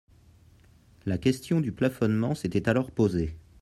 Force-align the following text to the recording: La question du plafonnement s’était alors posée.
La 1.05 1.19
question 1.19 1.61
du 1.61 1.71
plafonnement 1.71 2.33
s’était 2.33 2.67
alors 2.69 2.89
posée. 2.89 3.35